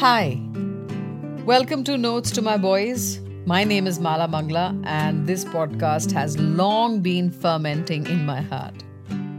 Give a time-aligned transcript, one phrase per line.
[0.00, 0.40] Hi.
[1.44, 3.18] Welcome to Notes to My Boys.
[3.46, 8.84] My name is Mala Mangla, and this podcast has long been fermenting in my heart.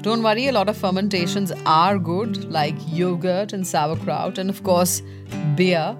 [0.01, 5.01] Don't worry, a lot of fermentations are good, like yogurt and sauerkraut, and of course,
[5.55, 5.95] beer.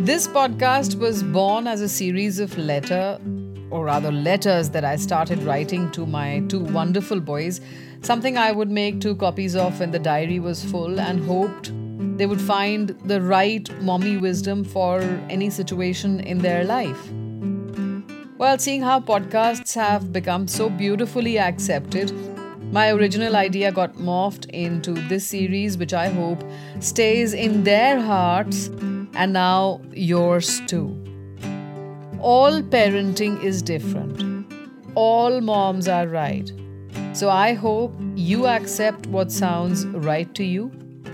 [0.00, 3.20] This podcast was born as a series of letter,
[3.68, 7.60] or rather letters that I started writing to my two wonderful boys,
[8.00, 12.26] something I would make two copies of when the diary was full and hoped they
[12.26, 17.10] would find the right mommy wisdom for any situation in their life.
[18.38, 22.12] Well, seeing how podcasts have become so beautifully accepted,
[22.72, 26.44] my original idea got morphed into this series, which I hope
[26.78, 28.68] stays in their hearts
[29.14, 30.96] and now yours too.
[32.20, 34.52] All parenting is different,
[34.94, 36.52] all moms are right.
[37.12, 40.70] So I hope you accept what sounds right to you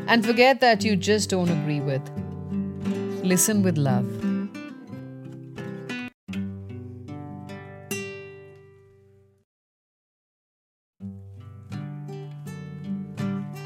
[0.07, 2.03] and forget that you just don't agree with.
[3.25, 4.07] Listen with love.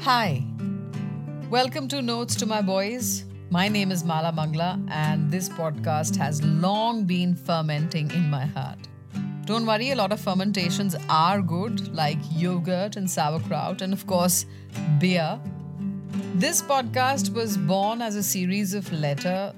[0.01, 0.43] Hi.
[1.49, 3.25] Welcome to Notes to My Boys.
[3.49, 8.77] My name is Mala Mangla, and this podcast has long been fermenting in my heart.
[9.45, 14.45] Don't worry, a lot of fermentations are good, like yogurt and sauerkraut, and of course,
[14.99, 15.39] beer.
[16.35, 19.53] This podcast was born as a series of letter,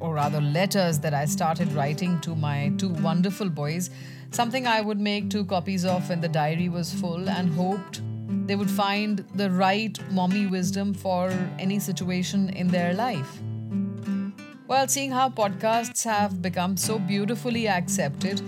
[0.00, 3.90] or rather letters that I started writing to my two wonderful boys,
[4.30, 8.00] something I would make two copies of when the diary was full and hoped
[8.46, 13.40] they would find the right mommy wisdom for any situation in their life.
[14.66, 18.40] Well, seeing how podcasts have become so beautifully accepted,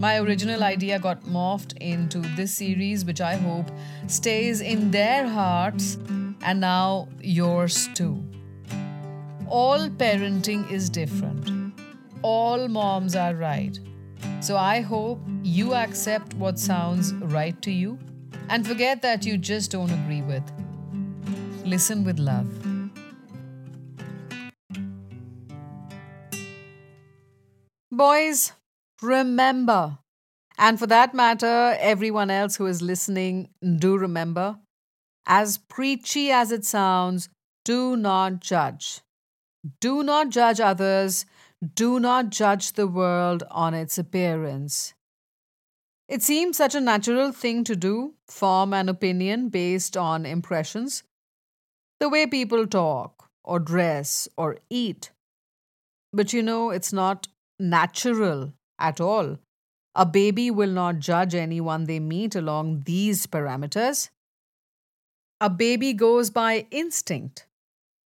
[0.00, 3.70] my original idea got morphed into this series, which I hope
[4.08, 5.96] stays in their hearts
[6.42, 8.22] and now yours too.
[9.48, 11.74] All parenting is different.
[12.22, 13.78] All moms are right.
[14.40, 17.98] So I hope you accept what sounds right to you
[18.48, 20.42] and forget that you just don't agree with.
[21.64, 22.48] Listen with love.
[27.90, 28.52] Boys,
[29.02, 29.98] remember,
[30.58, 34.56] and for that matter, everyone else who is listening, do remember
[35.26, 37.28] as preachy as it sounds,
[37.64, 39.00] do not judge.
[39.80, 41.24] Do not judge others.
[41.74, 44.94] Do not judge the world on its appearance.
[46.08, 51.04] It seems such a natural thing to do, form an opinion based on impressions.
[52.00, 55.12] The way people talk, or dress, or eat.
[56.12, 57.28] But you know, it's not
[57.60, 59.38] natural at all.
[59.94, 64.10] A baby will not judge anyone they meet along these parameters.
[65.42, 67.46] A baby goes by instinct.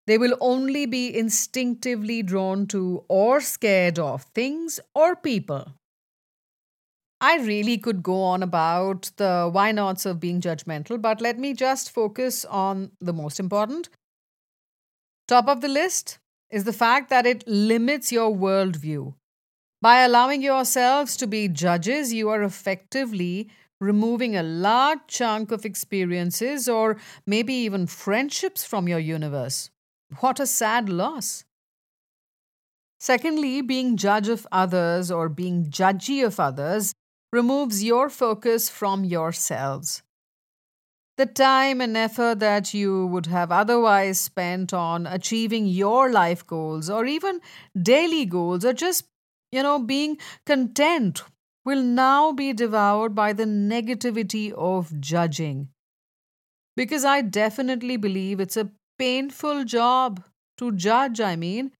[0.07, 5.73] They will only be instinctively drawn to or scared of things or people.
[7.19, 11.53] I really could go on about the why nots of being judgmental, but let me
[11.53, 13.89] just focus on the most important.
[15.27, 16.19] Top of the list
[16.49, 19.13] is the fact that it limits your worldview.
[19.81, 26.67] By allowing yourselves to be judges, you are effectively removing a large chunk of experiences
[26.67, 29.69] or maybe even friendships from your universe.
[30.19, 31.43] What a sad loss.
[32.99, 36.93] Secondly, being judge of others or being judgy of others
[37.31, 40.01] removes your focus from yourselves.
[41.17, 46.89] The time and effort that you would have otherwise spent on achieving your life goals
[46.89, 47.39] or even
[47.79, 49.05] daily goals or just,
[49.51, 51.23] you know, being content
[51.65, 55.69] will now be devoured by the negativity of judging.
[56.75, 60.23] Because I definitely believe it's a painful job
[60.57, 61.71] to judge, I mean.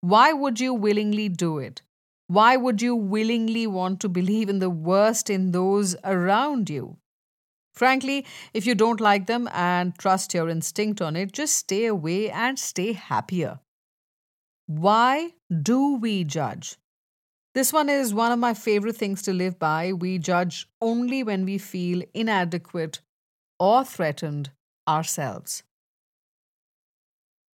[0.00, 1.82] Why would you willingly do it?
[2.28, 6.98] Why would you willingly want to believe in the worst in those around you?
[7.74, 12.30] Frankly, if you don't like them and trust your instinct on it, just stay away
[12.30, 13.60] and stay happier.
[14.66, 15.32] Why
[15.62, 16.76] do we judge?
[17.54, 19.92] This one is one of my favorite things to live by.
[19.92, 23.00] We judge only when we feel inadequate
[23.60, 24.50] or threatened
[24.88, 25.62] ourselves.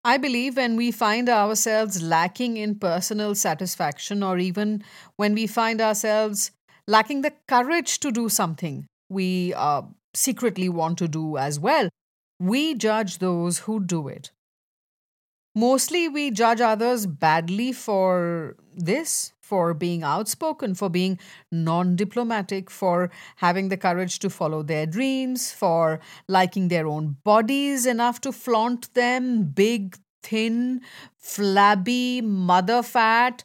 [0.05, 4.83] I believe when we find ourselves lacking in personal satisfaction, or even
[5.17, 6.51] when we find ourselves
[6.87, 9.81] lacking the courage to do something we uh,
[10.13, 11.89] secretly want to do as well,
[12.39, 14.31] we judge those who do it.
[15.53, 21.19] Mostly, we judge others badly for this, for being outspoken, for being
[21.51, 27.85] non diplomatic, for having the courage to follow their dreams, for liking their own bodies
[27.85, 30.81] enough to flaunt them big, thin,
[31.17, 33.43] flabby, mother fat,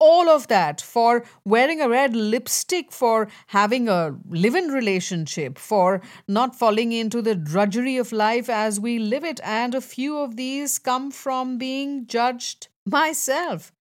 [0.00, 6.00] all of that for wearing a red lipstick, for having a live in relationship, for
[6.26, 9.40] not falling into the drudgery of life as we live it.
[9.44, 13.72] And a few of these come from being judged myself.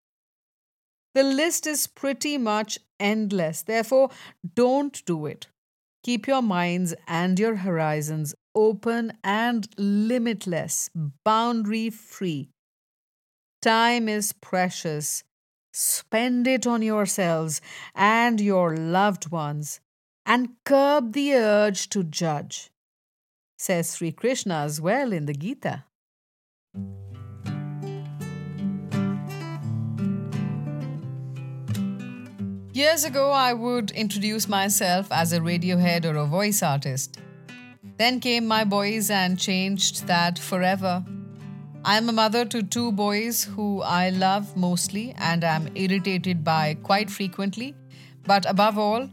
[1.14, 3.64] The list is pretty much endless.
[3.64, 4.10] Therefore,
[4.56, 5.48] don't do it.
[6.04, 10.90] Keep your minds and your horizons open and limitless,
[11.24, 12.50] boundary free.
[13.62, 15.24] Time is precious.
[15.74, 17.62] Spend it on yourselves
[17.94, 19.80] and your loved ones
[20.26, 22.70] and curb the urge to judge,
[23.58, 25.86] says Sri Krishna as well in the Gita.
[32.80, 37.20] Years ago, I would introduce myself as a Radiohead or a voice artist.
[37.98, 41.04] Then came my boys and changed that forever.
[41.84, 46.78] I am a mother to two boys who I love mostly and am irritated by
[46.82, 47.76] quite frequently.
[48.24, 49.10] But above all,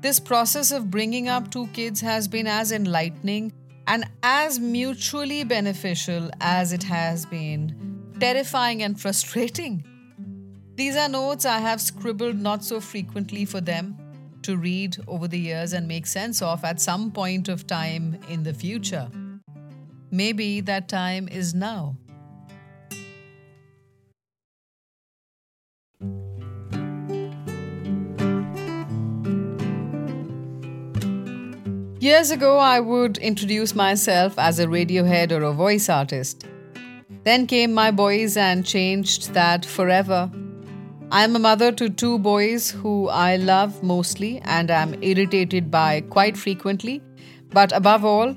[0.00, 3.52] this process of bringing up two kids has been as enlightening
[3.86, 9.84] and as mutually beneficial as it has been terrifying and frustrating.
[10.78, 13.98] These are notes I have scribbled not so frequently for them
[14.42, 18.44] to read over the years and make sense of at some point of time in
[18.44, 19.10] the future.
[20.12, 21.96] Maybe that time is now.
[31.98, 36.46] Years ago, I would introduce myself as a Radiohead or a voice artist.
[37.24, 40.30] Then came my boys and changed that forever.
[41.10, 46.02] I am a mother to two boys who I love mostly and am irritated by
[46.02, 47.00] quite frequently.
[47.50, 48.36] But above all,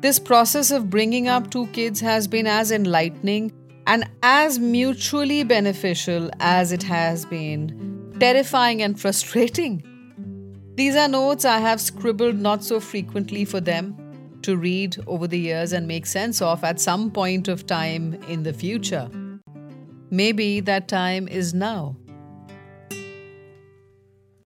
[0.00, 3.52] this process of bringing up two kids has been as enlightening
[3.86, 9.82] and as mutually beneficial as it has been terrifying and frustrating.
[10.76, 13.94] These are notes I have scribbled not so frequently for them
[14.40, 18.42] to read over the years and make sense of at some point of time in
[18.42, 19.10] the future.
[20.10, 21.96] Maybe that time is now.